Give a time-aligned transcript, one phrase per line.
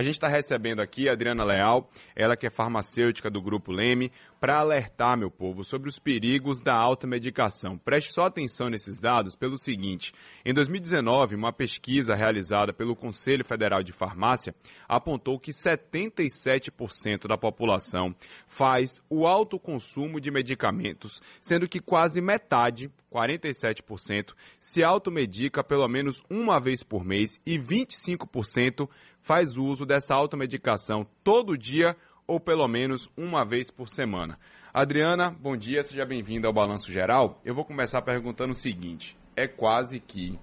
[0.00, 4.10] A gente está recebendo aqui a Adriana Leal, ela que é farmacêutica do Grupo Leme,
[4.40, 7.76] para alertar, meu povo, sobre os perigos da alta medicação.
[7.76, 13.82] Preste só atenção nesses dados pelo seguinte: em 2019, uma pesquisa realizada pelo Conselho Federal
[13.82, 14.54] de Farmácia
[14.88, 22.90] apontou que 77% da população faz o alto consumo de medicamentos, sendo que quase metade,
[23.12, 28.88] 47%, se automedica pelo menos uma vez por mês e 25%
[29.22, 34.38] faz uso dessa automedicação todo dia ou pelo menos uma vez por semana.
[34.72, 37.40] Adriana, bom dia, seja bem-vinda ao Balanço Geral.
[37.44, 40.38] Eu vou começar perguntando o seguinte: é quase que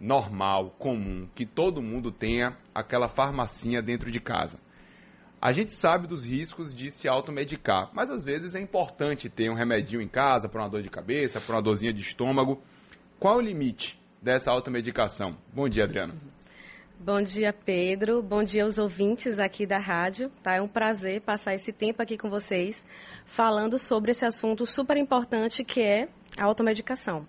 [0.00, 4.58] normal, comum, que todo mundo tenha aquela farmacinha dentro de casa.
[5.40, 9.54] A gente sabe dos riscos de se automedicar, mas às vezes é importante ter um
[9.54, 12.62] remedinho em casa para uma dor de cabeça, para uma dorzinha de estômago.
[13.18, 15.36] Qual o limite dessa automedicação?
[15.52, 16.14] Bom dia, Adriana.
[17.02, 18.22] Bom dia, Pedro.
[18.22, 20.30] Bom dia aos ouvintes aqui da rádio.
[20.42, 20.56] Tá?
[20.56, 22.84] É um prazer passar esse tempo aqui com vocês
[23.24, 27.26] falando sobre esse assunto super importante que é a automedicação.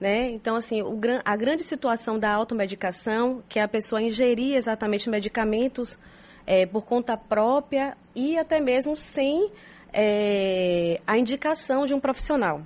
[0.00, 0.30] Né?
[0.30, 5.98] Então, assim, o, a grande situação da automedicação, que é a pessoa ingerir exatamente medicamentos
[6.46, 9.52] é, por conta própria e até mesmo sem
[9.92, 12.62] é, a indicação de um profissional.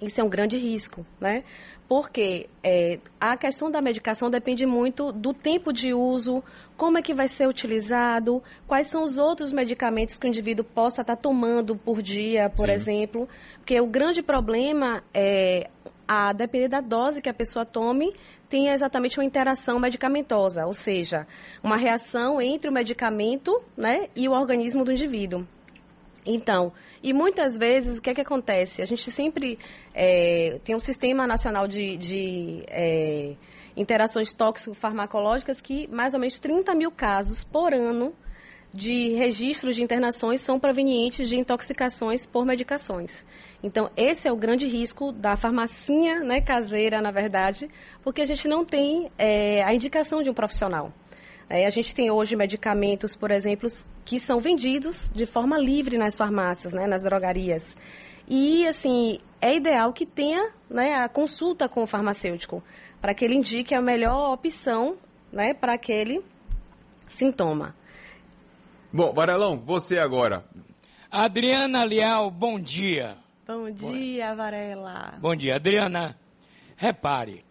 [0.00, 1.42] Isso é um grande risco, né?
[1.88, 6.42] Porque é, a questão da medicação depende muito do tempo de uso,
[6.76, 11.02] como é que vai ser utilizado, quais são os outros medicamentos que o indivíduo possa
[11.02, 12.72] estar tomando por dia, por Sim.
[12.72, 13.28] exemplo.
[13.58, 15.70] Porque o grande problema é,
[16.06, 18.12] a depender da dose que a pessoa tome,
[18.48, 21.26] tem exatamente uma interação medicamentosa, ou seja,
[21.62, 25.44] uma reação entre o medicamento né, e o organismo do indivíduo.
[26.26, 28.82] Então, e muitas vezes o que é que acontece?
[28.82, 29.58] A gente sempre
[29.94, 33.34] é, tem um sistema nacional de, de é,
[33.76, 38.12] interações tóxico-farmacológicas que mais ou menos 30 mil casos por ano
[38.74, 43.24] de registros de internações são provenientes de intoxicações por medicações.
[43.62, 47.70] Então, esse é o grande risco da farmacinha né, caseira, na verdade,
[48.02, 50.92] porque a gente não tem é, a indicação de um profissional.
[51.48, 53.68] É, a gente tem hoje medicamentos, por exemplo,
[54.04, 57.76] que são vendidos de forma livre nas farmácias, né, nas drogarias.
[58.28, 62.62] E, assim, é ideal que tenha né, a consulta com o farmacêutico,
[63.00, 64.96] para que ele indique a melhor opção
[65.32, 66.20] né, para aquele
[67.08, 67.74] sintoma.
[68.92, 70.44] Bom, Varelão, você agora.
[71.10, 73.16] Adriana Leal, bom dia.
[73.46, 74.36] Bom dia, bom.
[74.36, 75.14] Varela.
[75.20, 76.18] Bom dia, Adriana.
[76.76, 77.44] Repare,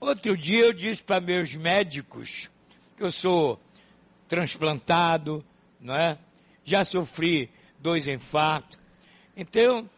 [0.00, 2.50] outro dia eu disse para meus médicos
[2.98, 3.60] que eu sou
[4.26, 5.44] transplantado,
[5.80, 6.18] não é?
[6.64, 8.78] Já sofri dois infartos.
[9.36, 9.88] Então,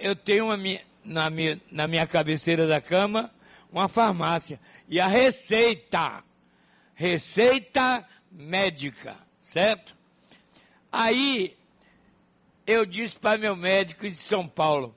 [0.00, 0.56] eu tenho uma,
[1.04, 3.30] na, minha, na minha cabeceira da cama
[3.70, 4.58] uma farmácia.
[4.88, 6.22] E a receita,
[6.94, 9.96] receita médica, certo?
[10.90, 11.56] Aí
[12.66, 14.94] eu disse para meu médico de São Paulo,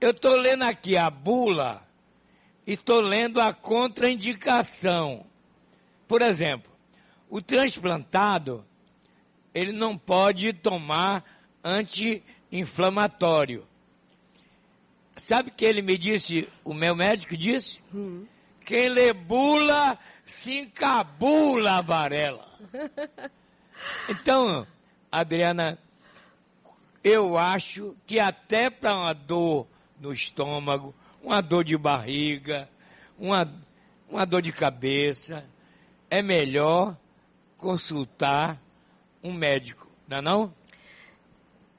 [0.00, 1.82] eu estou lendo aqui a bula
[2.66, 5.26] e estou lendo a contraindicação.
[6.06, 6.70] Por exemplo,
[7.28, 8.64] o transplantado,
[9.54, 11.24] ele não pode tomar
[11.62, 13.66] anti-inflamatório.
[15.16, 17.82] Sabe o que ele me disse, o meu médico disse?
[17.94, 18.26] Hum.
[18.64, 22.48] Quem lê bula, se encabula a varela.
[24.08, 24.66] Então,
[25.10, 25.76] Adriana,
[27.02, 29.66] eu acho que até para uma dor
[30.00, 32.68] no estômago, uma dor de barriga,
[33.18, 33.52] uma,
[34.08, 35.44] uma dor de cabeça,
[36.10, 36.96] é melhor
[37.56, 38.60] consultar
[39.22, 40.54] um médico, não é não?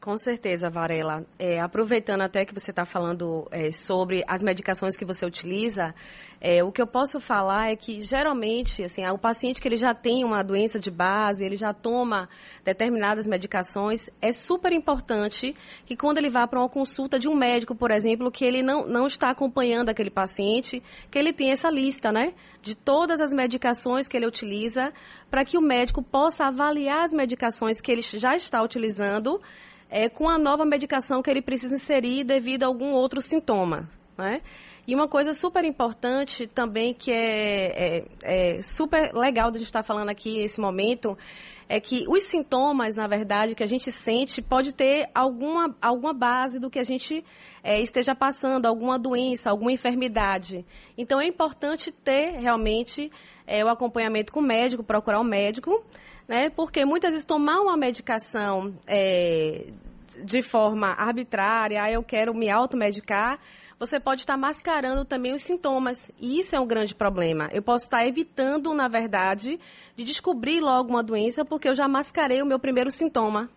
[0.06, 1.26] Com certeza, Varela.
[1.40, 5.96] É, aproveitando até que você está falando é, sobre as medicações que você utiliza,
[6.40, 9.96] é, o que eu posso falar é que geralmente, assim, o paciente que ele já
[9.96, 12.30] tem uma doença de base, ele já toma
[12.64, 15.56] determinadas medicações, é super importante
[15.88, 18.86] que quando ele vá para uma consulta de um médico, por exemplo, que ele não,
[18.86, 24.08] não está acompanhando aquele paciente, que ele tenha essa lista, né, de todas as medicações
[24.08, 24.94] que ele utiliza,
[25.32, 29.42] para que o médico possa avaliar as medicações que ele já está utilizando
[29.90, 33.90] é, com a nova medicação que ele precisa inserir devido a algum outro sintoma.
[34.18, 34.42] Né?
[34.88, 39.68] E uma coisa super importante também, que é, é, é super legal de a gente
[39.68, 41.18] estar falando aqui nesse momento,
[41.68, 46.60] é que os sintomas, na verdade, que a gente sente, pode ter alguma, alguma base
[46.60, 47.26] do que a gente
[47.64, 50.64] é, esteja passando, alguma doença, alguma enfermidade.
[50.96, 53.12] Então, é importante ter realmente
[53.48, 55.84] é, o acompanhamento com o médico, procurar um médico,
[56.28, 56.50] né?
[56.50, 59.68] Porque muitas vezes tomar uma medicação é,
[60.24, 63.40] de forma arbitrária, ah, eu quero me automedicar,
[63.78, 66.10] você pode estar mascarando também os sintomas.
[66.20, 67.50] E isso é um grande problema.
[67.52, 69.60] Eu posso estar evitando, na verdade,
[69.96, 73.50] de descobrir logo uma doença porque eu já mascarei o meu primeiro sintoma.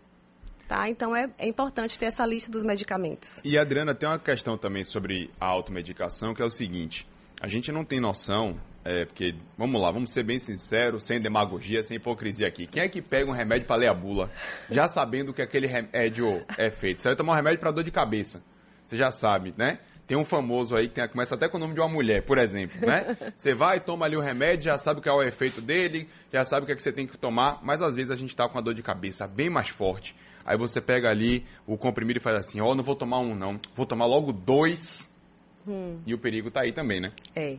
[0.66, 0.86] Tá?
[0.88, 3.40] Então é, é importante ter essa lista dos medicamentos.
[3.42, 7.06] E Adriana, tem uma questão também sobre a automedicação, que é o seguinte:
[7.40, 8.54] a gente não tem noção
[8.84, 12.66] é, porque, vamos lá, vamos ser bem sinceros, sem demagogia, sem hipocrisia aqui.
[12.66, 14.30] Quem é que pega um remédio para ler a bula,
[14.70, 17.00] já sabendo que aquele remédio é feito?
[17.00, 18.42] Você vai tomar um remédio para dor de cabeça.
[18.86, 19.80] Você já sabe, né?
[20.06, 22.38] Tem um famoso aí que tem, começa até com o nome de uma mulher, por
[22.38, 23.14] exemplo, né?
[23.36, 26.62] Você vai, toma ali o remédio, já sabe qual é o efeito dele, já sabe
[26.62, 28.56] o que, é que você tem que tomar, mas às vezes a gente está com
[28.56, 30.16] a dor de cabeça bem mais forte.
[30.46, 33.34] Aí você pega ali o comprimido e faz assim, ó, oh, não vou tomar um
[33.34, 35.12] não, vou tomar logo dois.
[35.66, 35.98] Hum.
[36.06, 37.10] E o perigo está aí também, né?
[37.36, 37.58] É.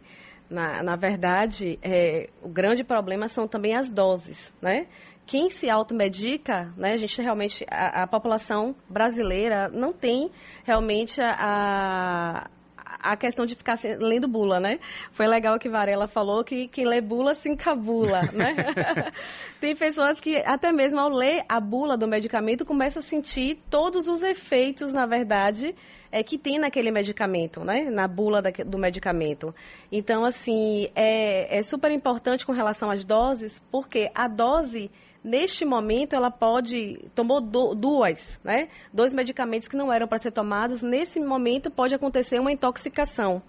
[0.50, 4.88] Na, na verdade, é, o grande problema são também as doses, né?
[5.26, 10.32] Quem se automedica, né, a gente realmente, a, a população brasileira não tem
[10.66, 12.50] realmente a, a
[13.18, 14.80] questão de ficar lendo bula, né?
[15.12, 18.56] Foi legal que Varela falou que quem lê bula se encabula, né?
[19.60, 24.08] Tem pessoas que até mesmo ao ler a bula do medicamento começa a sentir todos
[24.08, 25.76] os efeitos, na verdade,
[26.12, 27.90] é, que tem naquele medicamento, né?
[27.90, 29.54] Na bula da, do medicamento.
[29.92, 34.90] Então, assim, é, é super importante com relação às doses, porque a dose
[35.24, 38.70] neste momento ela pode tomou do, duas, né?
[38.94, 40.82] Dois medicamentos que não eram para ser tomados.
[40.82, 43.42] Nesse momento pode acontecer uma intoxicação,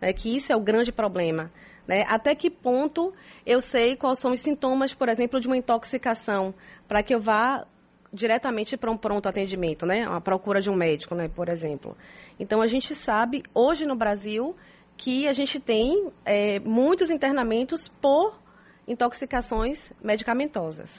[0.00, 0.12] né?
[0.12, 1.50] Que isso é o grande problema.
[1.86, 2.04] Né?
[2.06, 3.14] Até que ponto
[3.46, 6.54] eu sei quais são os sintomas, por exemplo, de uma intoxicação,
[6.86, 7.66] para que eu vá
[8.12, 10.06] diretamente para um pronto atendimento, né?
[10.08, 11.96] A procura de um médico, né, por exemplo.
[12.38, 14.54] Então a gente sabe hoje no Brasil
[14.96, 18.38] que a gente tem é, muitos internamentos por
[18.88, 20.90] intoxicações medicamentosas.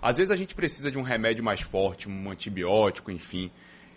[0.00, 3.50] Às vezes a gente precisa de um remédio mais forte, um antibiótico, enfim.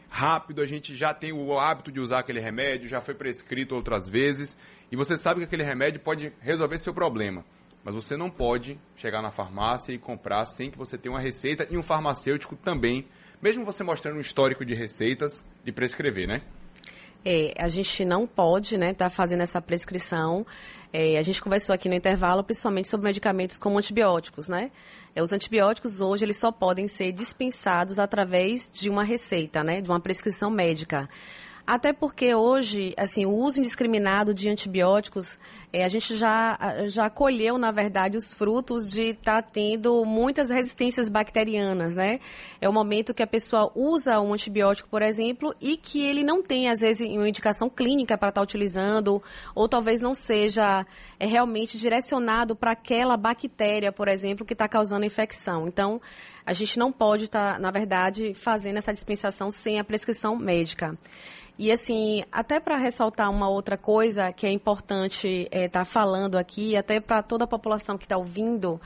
[0.07, 4.07] Rápido, a gente já tem o hábito de usar aquele remédio, já foi prescrito outras
[4.07, 4.57] vezes,
[4.91, 7.43] e você sabe que aquele remédio pode resolver seu problema.
[7.83, 11.67] Mas você não pode chegar na farmácia e comprar sem que você tenha uma receita
[11.69, 13.05] e um farmacêutico também,
[13.41, 16.41] mesmo você mostrando um histórico de receitas, de prescrever, né?
[17.25, 20.45] É, a gente não pode, né, estar tá fazendo essa prescrição.
[20.93, 24.69] É, a gente conversou aqui no intervalo, principalmente sobre medicamentos como antibióticos, né?
[25.15, 29.89] É, os antibióticos hoje eles só podem ser dispensados através de uma receita, né, de
[29.89, 31.09] uma prescrição médica.
[31.67, 35.35] Até porque hoje, assim, o uso indiscriminado de antibióticos,
[35.73, 40.51] é, a gente já, já colheu, na verdade, os frutos de estar tá tendo muitas
[40.51, 42.19] resistências bacterianas, né?
[42.61, 46.43] É o momento que a pessoa usa um antibiótico, por exemplo, e que ele não
[46.43, 49.21] tem, às vezes, uma indicação clínica para estar tá utilizando,
[49.55, 50.85] ou talvez não seja
[51.19, 55.67] é, realmente direcionado para aquela bactéria, por exemplo, que está causando infecção.
[55.67, 55.99] Então,
[56.45, 60.97] a gente não pode estar, tá, na verdade, fazendo essa dispensação sem a prescrição médica.
[61.57, 66.37] E assim, até para ressaltar uma outra coisa que é importante estar é, tá falando
[66.37, 68.79] aqui, até para toda a população que está ouvindo,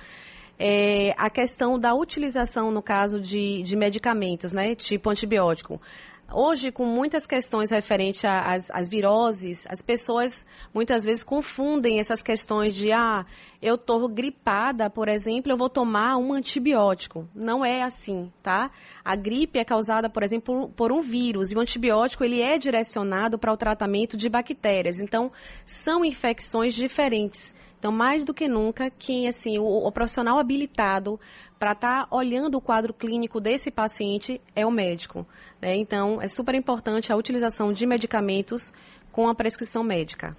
[0.57, 5.81] é a questão da utilização, no caso de, de medicamentos, né, tipo antibiótico.
[6.31, 12.91] Hoje, com muitas questões referentes às, viroses, as pessoas muitas vezes confundem essas questões de,
[12.91, 13.25] ah,
[13.61, 17.27] eu estou gripada, por exemplo, eu vou tomar um antibiótico.
[17.33, 18.69] Não é assim, tá?
[19.03, 23.39] A gripe é causada, por exemplo, por um vírus e o antibiótico ele é direcionado
[23.39, 25.01] para o tratamento de bactérias.
[25.01, 25.31] Então,
[25.65, 27.53] são infecções diferentes.
[27.79, 31.17] Então, mais do que nunca, quem assim, o, o profissional habilitado
[31.57, 35.25] para estar tá olhando o quadro clínico desse paciente é o médico.
[35.61, 35.77] Né?
[35.77, 38.73] Então, é super importante a utilização de medicamentos
[39.13, 40.35] com a prescrição médica.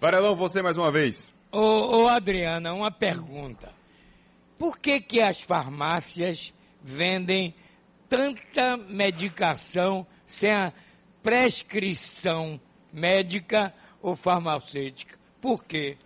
[0.00, 1.30] Varelão, você mais uma vez.
[1.52, 3.70] Ô, ô, Adriana, uma pergunta.
[4.58, 7.54] Por que, que as farmácias vendem
[8.08, 10.72] tanta medicação sem a
[11.22, 12.58] prescrição
[12.90, 15.18] médica ou farmacêutica?
[15.38, 15.98] Por quê?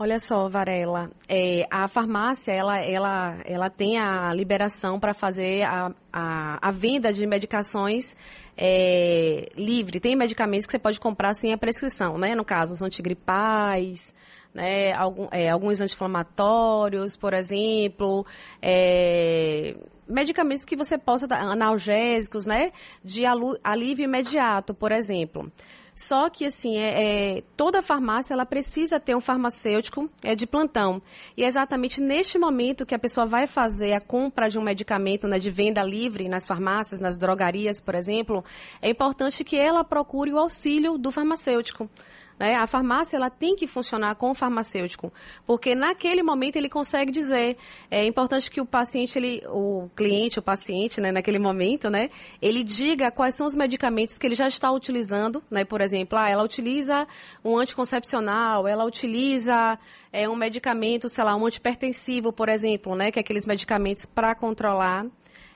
[0.00, 5.92] Olha só, Varela, é, a farmácia ela, ela, ela tem a liberação para fazer a,
[6.12, 8.16] a, a, venda de medicações
[8.56, 9.98] é, livre.
[9.98, 12.36] Tem medicamentos que você pode comprar sem a prescrição, né?
[12.36, 14.14] No caso, os antigripais,
[14.54, 14.92] né?
[14.92, 18.24] Algum, é, alguns anti-inflamatórios, por exemplo,
[18.62, 19.74] é,
[20.08, 22.70] medicamentos que você possa dar, analgésicos, né?
[23.02, 23.24] De
[23.64, 25.50] alívio imediato, por exemplo.
[25.98, 31.02] Só que, assim, é, é, toda farmácia ela precisa ter um farmacêutico é, de plantão.
[31.36, 35.26] E é exatamente neste momento que a pessoa vai fazer a compra de um medicamento
[35.26, 38.44] né, de venda livre nas farmácias, nas drogarias, por exemplo,
[38.80, 41.90] é importante que ela procure o auxílio do farmacêutico.
[42.38, 42.54] Né?
[42.54, 45.12] A farmácia ela tem que funcionar com o farmacêutico,
[45.46, 47.56] porque naquele momento ele consegue dizer.
[47.90, 52.62] É importante que o paciente, ele, o cliente, o paciente, né, naquele momento, né, ele
[52.62, 55.42] diga quais são os medicamentos que ele já está utilizando.
[55.50, 55.64] Né?
[55.64, 57.06] Por exemplo, ah, ela utiliza
[57.44, 59.78] um anticoncepcional, ela utiliza
[60.12, 64.34] é, um medicamento, sei lá, um antipertensivo, por exemplo, né, que é aqueles medicamentos para
[64.34, 65.06] controlar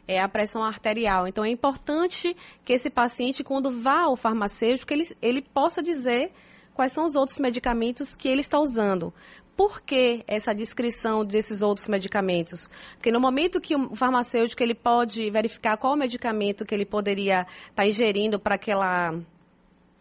[0.06, 1.28] é, a pressão arterial.
[1.28, 6.32] Então, é importante que esse paciente, quando vá ao farmacêutico, ele, ele possa dizer
[6.74, 9.12] quais são os outros medicamentos que ele está usando.
[9.56, 12.70] Por que essa descrição desses outros medicamentos?
[12.94, 17.74] Porque no momento que o farmacêutico ele pode verificar qual medicamento que ele poderia estar
[17.74, 19.14] tá ingerindo para aquela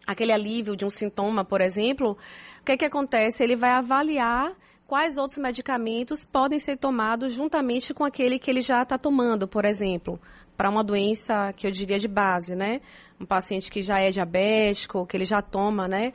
[0.06, 2.16] aquele alívio de um sintoma, por exemplo,
[2.60, 3.42] o que, que acontece?
[3.42, 4.52] Ele vai avaliar
[4.86, 9.64] quais outros medicamentos podem ser tomados juntamente com aquele que ele já está tomando, por
[9.64, 10.20] exemplo,
[10.56, 12.80] para uma doença que eu diria de base, né?
[13.20, 16.12] Um paciente que já é diabético, que ele já toma, né?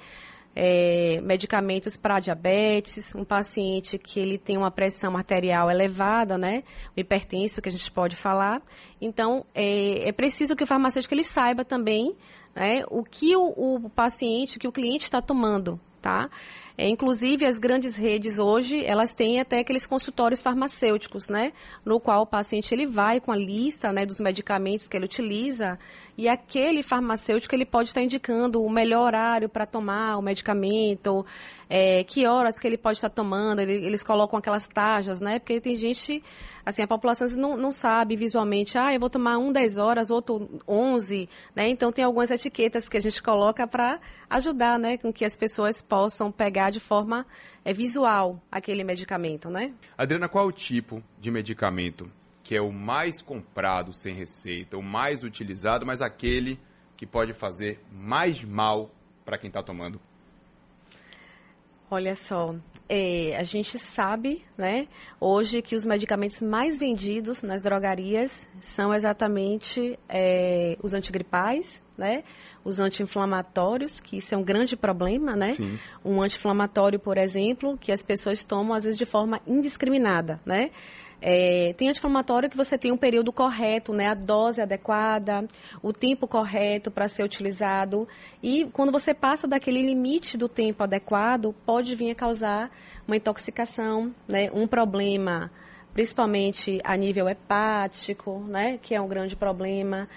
[0.60, 6.64] É, medicamentos para diabetes, um paciente que ele tem uma pressão arterial elevada, né,
[6.96, 8.60] o hipertenso que a gente pode falar.
[9.00, 12.16] Então, é, é preciso que o farmacêutico ele saiba também
[12.56, 13.54] né, o que o,
[13.86, 16.28] o paciente, que o cliente está tomando, tá?
[16.78, 21.52] É, inclusive, as grandes redes hoje, elas têm até aqueles consultórios farmacêuticos, né?
[21.84, 25.80] No qual o paciente ele vai com a lista né, dos medicamentos que ele utiliza
[26.18, 31.24] e aquele farmacêutico ele pode estar indicando o melhor horário para tomar o medicamento,
[31.70, 35.38] é, que horas que ele pode estar tomando, ele, eles colocam aquelas taxas, né?
[35.38, 36.24] Porque tem gente,
[36.66, 40.60] assim, a população não, não sabe visualmente, ah, eu vou tomar um 10 horas, outro
[40.68, 41.70] 11, né?
[41.70, 45.82] Então tem algumas etiquetas que a gente coloca para ajudar, né, com que as pessoas
[45.82, 47.26] possam pegar de forma
[47.64, 49.72] é, visual aquele medicamento, né?
[49.96, 52.10] Adriana, qual o tipo de medicamento
[52.48, 56.58] que é o mais comprado sem receita, o mais utilizado, mas aquele
[56.96, 58.90] que pode fazer mais mal
[59.26, 60.00] para quem está tomando?
[61.92, 62.56] Olha só,
[62.88, 64.88] é, a gente sabe, né,
[65.20, 72.24] hoje que os medicamentos mais vendidos nas drogarias são exatamente é, os antigripais, né,
[72.64, 75.54] os anti-inflamatórios, que isso é um grande problema, né?
[75.54, 75.78] Sim.
[76.04, 80.72] Um anti-inflamatório, por exemplo, que as pessoas tomam às vezes de forma indiscriminada, né?
[81.20, 85.48] É, tem anti-inflamatório que você tem um período correto, né, a dose adequada,
[85.82, 88.08] o tempo correto para ser utilizado.
[88.42, 92.72] E quando você passa daquele limite do tempo adequado, pode vir a causar
[93.08, 95.52] uma intoxicação, né, um problema,
[95.94, 100.08] principalmente a nível hepático, né, que é um grande problema.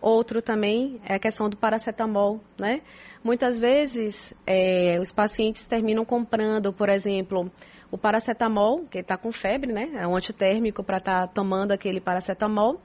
[0.00, 2.82] Outro também é a questão do paracetamol, né?
[3.24, 7.50] Muitas vezes é, os pacientes terminam comprando, por exemplo,
[7.94, 9.88] o paracetamol, que está com febre, né?
[9.94, 12.80] É um antitérmico para estar tá tomando aquele paracetamol.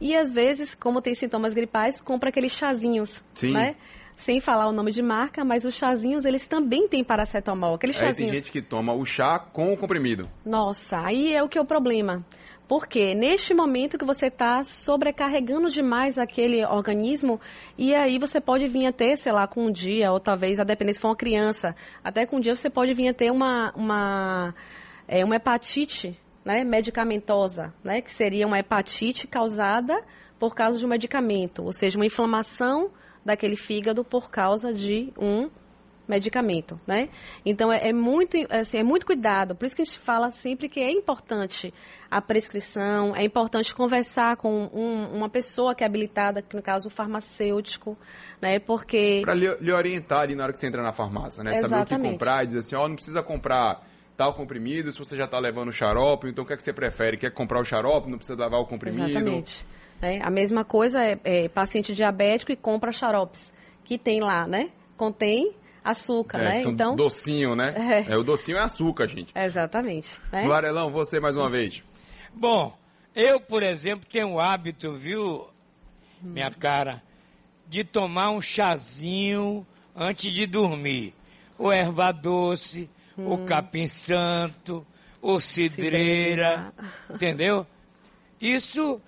[0.00, 3.52] E às vezes, como tem sintomas gripais, compra aqueles chazinhos, Sim.
[3.52, 3.76] né?
[4.16, 7.74] Sem falar o nome de marca, mas os chazinhos, eles também têm paracetamol.
[7.74, 8.18] Aqueles chazinhos.
[8.20, 10.26] Aí tem gente que toma o chá com o comprimido.
[10.46, 12.24] Nossa, aí é o que é o problema.
[12.66, 17.38] Porque neste momento que você está sobrecarregando demais aquele organismo,
[17.76, 20.64] e aí você pode vir a ter, sei lá, com um dia, ou talvez, a
[20.64, 23.70] depender se for uma criança, até com um dia você pode vir a ter uma,
[23.76, 24.54] uma,
[25.06, 30.02] é, uma hepatite né, medicamentosa, né, que seria uma hepatite causada
[30.38, 32.90] por causa de um medicamento, ou seja, uma inflamação
[33.24, 35.48] daquele fígado por causa de um
[36.06, 37.08] medicamento, né?
[37.44, 39.54] Então é, é, muito assim, é muito cuidado.
[39.54, 41.72] Por isso que a gente fala sempre que é importante
[42.10, 46.88] a prescrição, é importante conversar com um, uma pessoa que é habilitada, que no caso
[46.88, 47.96] o farmacêutico,
[48.40, 48.58] né?
[48.58, 51.52] Porque para lhe, lhe, orientar ali na hora que você entra na farmácia, né?
[51.52, 51.88] Exatamente.
[51.88, 53.82] Saber o que comprar e dizer assim, ó, oh, não precisa comprar
[54.16, 56.72] tal comprimido se você já está levando o xarope, então o que é que você
[56.72, 57.16] prefere?
[57.16, 59.10] Quer comprar o xarope, não precisa levar o comprimido?
[59.10, 59.66] Exatamente.
[60.00, 63.52] É, a mesma coisa é, é paciente diabético e compra xaropes,
[63.84, 64.70] que tem lá, né?
[64.96, 65.52] Contém
[65.84, 66.62] açúcar, é, né?
[66.62, 67.74] Então docinho, né?
[68.08, 68.12] É.
[68.12, 68.16] é.
[68.16, 69.30] o docinho é açúcar, gente.
[69.36, 70.18] Exatamente.
[70.32, 70.48] Né?
[70.48, 71.82] Varelão, você mais uma vez.
[72.32, 72.76] Bom,
[73.14, 75.46] eu, por exemplo, tenho o hábito, viu,
[76.22, 76.58] minha hum.
[76.58, 77.02] cara,
[77.68, 81.14] de tomar um chazinho antes de dormir.
[81.58, 83.34] O erva doce, hum.
[83.34, 84.84] o capim santo,
[85.20, 86.72] o cidreira, cidreira,
[87.10, 87.66] entendeu?
[88.40, 89.00] Isso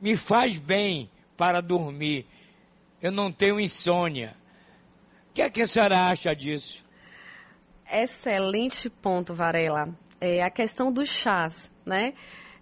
[0.00, 2.26] me faz bem para dormir.
[3.02, 4.36] Eu não tenho insônia.
[5.30, 6.84] O que, é que a senhora acha disso?
[7.90, 9.88] Excelente ponto, Varela.
[10.20, 12.14] É a questão dos chás, né?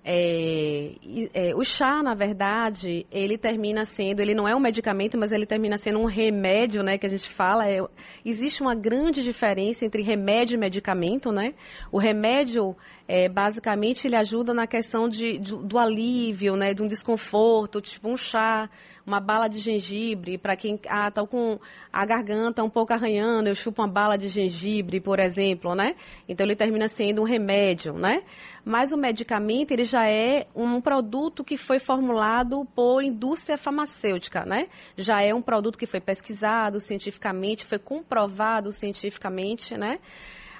[0.04, 0.92] É,
[1.34, 5.44] é, o chá, na verdade, ele termina sendo, ele não é um medicamento, mas ele
[5.44, 7.68] termina sendo um remédio, né, que a gente fala.
[7.68, 7.78] É,
[8.24, 11.52] existe uma grande diferença entre remédio e medicamento, né?
[11.92, 16.86] O remédio, é, basicamente ele ajuda na questão de, de, do alívio, né, de um
[16.86, 18.70] desconforto, tipo um chá,
[19.08, 21.58] uma bala de gengibre, para quem ah, com
[21.90, 25.96] a garganta um pouco arranhando, eu chupo uma bala de gengibre, por exemplo, né?
[26.28, 28.22] Então ele termina sendo um remédio, né?
[28.62, 34.68] Mas o medicamento ele já é um produto que foi formulado por indústria farmacêutica, né?
[34.94, 40.00] Já é um produto que foi pesquisado cientificamente, foi comprovado cientificamente, né?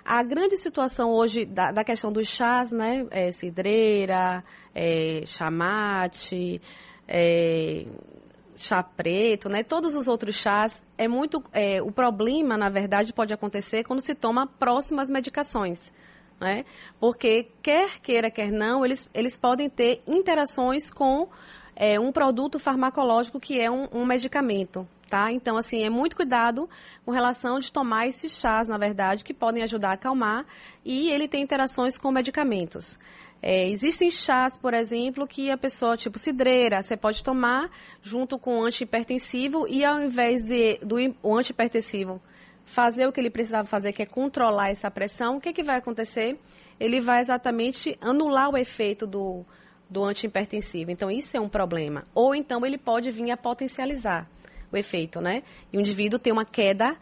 [0.03, 3.07] A grande situação hoje da, da questão dos chás, né?
[3.11, 4.43] É, cidreira,
[4.75, 6.63] é, chamate,
[7.07, 7.87] é,
[8.65, 9.63] chá preto, né?
[9.63, 11.43] Todos os outros chás é muito.
[11.53, 15.93] É, o problema, na verdade, pode acontecer quando se toma próximas medicações.
[16.41, 16.65] Né?
[17.01, 21.29] Porque, quer queira, quer não, eles, eles podem ter interações com
[21.75, 24.87] é, um produto farmacológico que é um, um medicamento.
[25.09, 25.33] Tá?
[25.33, 26.69] Então, assim, é muito cuidado
[27.05, 30.45] com relação de tomar esses chás, na verdade, que podem ajudar a acalmar
[30.85, 32.99] e ele tem interações com medicamentos.
[33.41, 37.71] É, existem chás, por exemplo, que a pessoa, tipo cidreira, você pode tomar
[38.03, 42.21] junto com o antihipertensivo e ao invés de, do o antihipertensivo
[42.65, 45.77] fazer o que ele precisava fazer, que é controlar essa pressão, o que, que vai
[45.77, 46.39] acontecer?
[46.79, 49.45] Ele vai exatamente anular o efeito do,
[49.89, 50.91] do antihipertensivo.
[50.91, 52.07] Então, isso é um problema.
[52.15, 54.29] Ou então ele pode vir a potencializar
[54.71, 55.43] o efeito, né?
[55.73, 56.95] E o indivíduo tem uma queda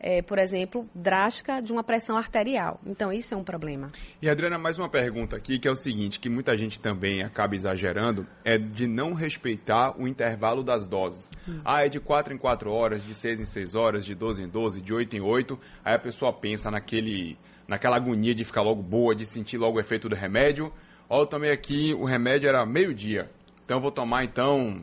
[0.00, 2.80] é, por exemplo, drástica de uma pressão arterial.
[2.86, 3.88] Então, isso é um problema.
[4.20, 7.54] E, Adriana, mais uma pergunta aqui, que é o seguinte, que muita gente também acaba
[7.54, 11.30] exagerando, é de não respeitar o intervalo das doses.
[11.46, 11.60] Hum.
[11.62, 14.48] Ah, é de 4 em 4 horas, de 6 em 6 horas, de 12 em
[14.48, 17.36] 12, de 8 em 8, aí a pessoa pensa naquele,
[17.68, 20.72] naquela agonia de ficar logo boa, de sentir logo o efeito do remédio.
[21.08, 23.30] Ó, eu tomei aqui, o remédio era meio-dia,
[23.64, 24.82] então eu vou tomar, então,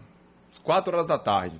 [0.63, 1.59] 4 horas da tarde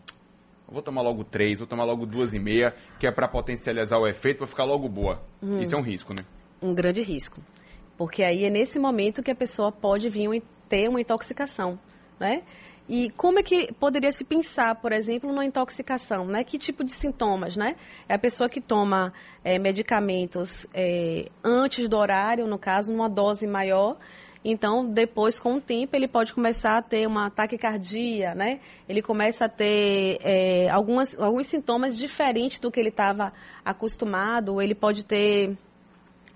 [0.68, 4.08] vou tomar logo três, vou tomar logo duas e meia, que é para potencializar o
[4.08, 5.22] efeito, para ficar logo boa.
[5.42, 5.60] Hum.
[5.60, 6.24] Isso é um risco, né?
[6.62, 7.42] Um grande risco.
[7.98, 11.80] Porque aí é nesse momento que a pessoa pode vir ter uma intoxicação,
[12.20, 12.44] né?
[12.90, 16.44] E como é que poderia se pensar, por exemplo, numa intoxicação, né?
[16.44, 17.76] Que tipo de sintomas, né?
[18.08, 19.12] É a pessoa que toma
[19.44, 23.98] é, medicamentos é, antes do horário, no caso, numa dose maior,
[24.44, 28.60] então, depois, com o tempo, ele pode começar a ter uma taquicardia, né?
[28.88, 33.34] Ele começa a ter é, algumas, alguns sintomas diferentes do que ele estava
[33.66, 34.62] acostumado.
[34.62, 35.58] Ele pode ter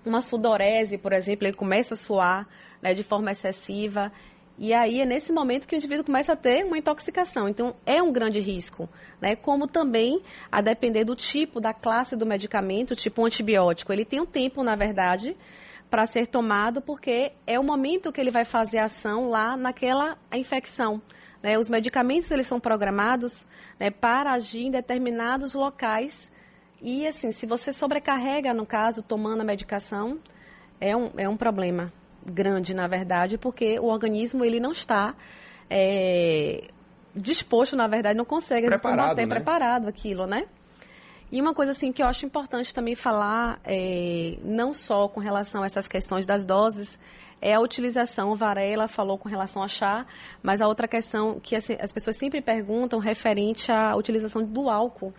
[0.04, 2.48] uma sudorese, por exemplo, ele começa a suar
[2.80, 4.12] né, de forma excessiva.
[4.58, 7.48] E aí é nesse momento que o indivíduo começa a ter uma intoxicação.
[7.48, 8.88] Então, é um grande risco.
[9.20, 9.34] Né?
[9.34, 13.92] Como também, a depender do tipo, da classe do medicamento, tipo um antibiótico.
[13.92, 15.36] Ele tem um tempo, na verdade,
[15.92, 21.02] para ser tomado, porque é o momento que ele vai fazer ação lá naquela infecção.
[21.42, 21.58] Né?
[21.58, 23.44] Os medicamentos eles são programados
[23.78, 26.32] né, para agir em determinados locais.
[26.80, 30.18] E assim, se você sobrecarrega, no caso, tomando a medicação,
[30.80, 31.92] é um, é um problema
[32.24, 35.14] grande, na verdade, porque o organismo ele não está
[35.68, 36.68] é,
[37.14, 39.34] disposto, na verdade, não consegue preparado, combater né?
[39.34, 40.46] preparado aquilo, né?
[41.32, 45.62] E uma coisa assim que eu acho importante também falar, é, não só com relação
[45.62, 47.00] a essas questões das doses,
[47.40, 48.32] é a utilização.
[48.32, 50.04] O Varela falou com relação a chá,
[50.42, 55.14] mas a outra questão que assim, as pessoas sempre perguntam referente à utilização do álcool,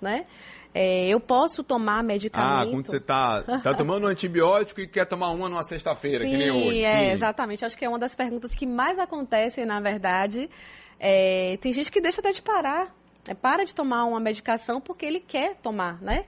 [0.00, 0.26] né?
[0.74, 2.68] É, eu posso tomar medicamento.
[2.68, 6.36] Ah, quando você está tá tomando um antibiótico e quer tomar uma numa sexta-feira, que
[6.36, 6.82] nem hoje.
[6.82, 7.64] É, Sim, exatamente.
[7.64, 10.50] Acho que é uma das perguntas que mais acontecem, na verdade.
[10.98, 12.92] É, tem gente que deixa até de parar
[13.28, 16.24] é, para de tomar uma medicação porque ele quer tomar, né?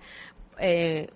[0.56, 1.08] É,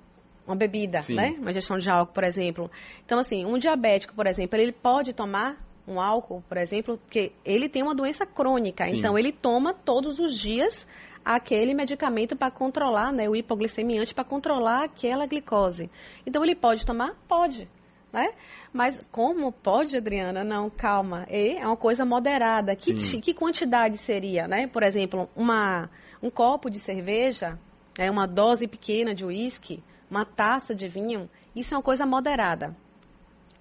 [0.46, 1.14] uma bebida, Sim.
[1.14, 1.34] né?
[1.38, 2.70] Uma ingestão de álcool, por exemplo.
[3.04, 7.68] Então, assim, um diabético, por exemplo, ele pode tomar um álcool, por exemplo, porque ele
[7.68, 8.84] tem uma doença crônica.
[8.84, 8.98] Sim.
[8.98, 10.86] Então, ele toma todos os dias
[11.24, 13.28] aquele medicamento para controlar, né?
[13.28, 15.90] O hipoglicemiante para controlar aquela glicose.
[16.26, 17.14] Então, ele pode tomar?
[17.28, 17.68] Pode
[18.12, 18.32] né?
[18.72, 20.44] Mas como pode, Adriana?
[20.44, 21.26] Não, calma.
[21.28, 22.76] É uma coisa moderada.
[22.76, 24.66] Que, que quantidade seria, né?
[24.66, 25.88] Por exemplo, uma,
[26.22, 27.58] um copo de cerveja,
[27.98, 32.74] é uma dose pequena de uísque, uma taça de vinho, isso é uma coisa moderada.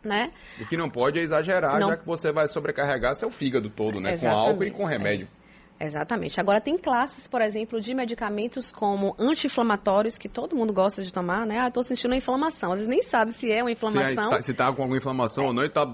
[0.04, 0.32] Né?
[0.60, 1.90] O que não pode é exagerar, não...
[1.90, 4.14] já que você vai sobrecarregar seu fígado todo, né?
[4.14, 5.28] Exatamente, com álcool e com remédio.
[5.38, 5.41] É.
[5.84, 6.40] Exatamente.
[6.40, 11.46] Agora, tem classes, por exemplo, de medicamentos como anti-inflamatórios, que todo mundo gosta de tomar,
[11.46, 11.60] né?
[11.60, 12.72] Ah, estou sentindo uma inflamação.
[12.72, 14.30] Às vezes nem sabe se é uma inflamação.
[14.42, 15.48] Se está tá com alguma inflamação é.
[15.48, 15.92] ou não, e está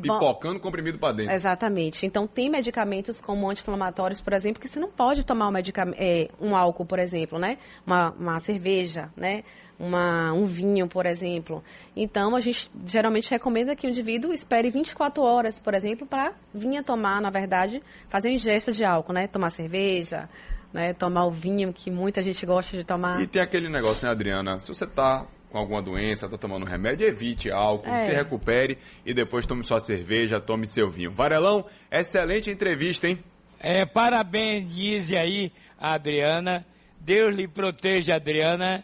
[0.00, 1.32] pipocando Bom, comprimido para dentro.
[1.32, 2.06] Exatamente.
[2.06, 5.54] Então, tem medicamentos como anti-inflamatórios, por exemplo, que você não pode tomar um,
[5.96, 7.58] é, um álcool, por exemplo, né?
[7.86, 9.44] Uma, uma cerveja, né?
[9.78, 11.62] uma, um vinho, por exemplo.
[11.96, 16.76] Então, a gente geralmente recomenda que o indivíduo espere 24 horas, por exemplo, para vir
[16.78, 19.26] a tomar, na verdade, fazer ingesta de álcool, né?
[19.26, 20.28] Tomar cerveja,
[20.72, 20.92] né?
[20.92, 23.20] tomar o vinho, que muita gente gosta de tomar.
[23.20, 24.58] E tem aquele negócio, né, Adriana?
[24.58, 28.06] Se você está com alguma doença, está tomando remédio, evite álcool, É.
[28.06, 31.12] se recupere e depois tome sua cerveja, tome seu vinho.
[31.12, 33.22] Varelão, excelente entrevista, hein?
[33.60, 36.66] É, parabéns, diz aí a Adriana.
[36.98, 38.82] Deus lhe proteja, Adriana.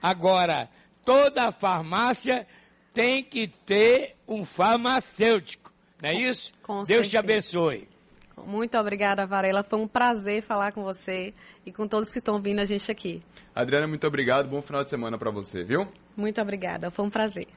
[0.00, 0.68] Agora,
[1.04, 2.46] toda farmácia
[2.94, 6.52] tem que ter um farmacêutico, não é isso?
[6.62, 7.18] Com Deus te certeza.
[7.18, 7.88] abençoe.
[8.46, 9.64] Muito obrigada, Varela.
[9.64, 11.34] Foi um prazer falar com você
[11.68, 13.22] e com todos que estão vindo a gente aqui.
[13.54, 14.48] Adriana, muito obrigado.
[14.48, 15.86] Bom final de semana para você, viu?
[16.16, 16.90] Muito obrigada.
[16.90, 17.48] Foi um prazer.